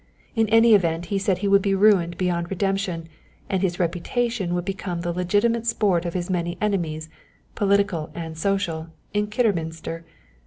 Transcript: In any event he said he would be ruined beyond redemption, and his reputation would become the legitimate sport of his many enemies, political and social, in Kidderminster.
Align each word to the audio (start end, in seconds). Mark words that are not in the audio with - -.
In 0.35 0.49
any 0.49 0.73
event 0.73 1.05
he 1.13 1.19
said 1.19 1.37
he 1.37 1.47
would 1.47 1.61
be 1.61 1.75
ruined 1.75 2.17
beyond 2.17 2.49
redemption, 2.49 3.07
and 3.47 3.61
his 3.61 3.79
reputation 3.79 4.55
would 4.55 4.65
become 4.65 5.01
the 5.01 5.13
legitimate 5.13 5.67
sport 5.67 6.05
of 6.05 6.15
his 6.15 6.27
many 6.27 6.57
enemies, 6.59 7.07
political 7.53 8.09
and 8.15 8.35
social, 8.35 8.87
in 9.13 9.27
Kidderminster. 9.27 10.03